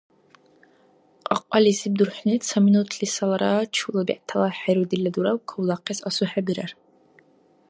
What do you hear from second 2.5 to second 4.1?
минутлисалра чула